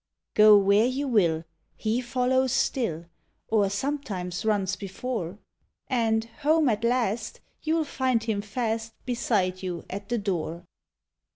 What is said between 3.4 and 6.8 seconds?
Or sometimes runs before. And, home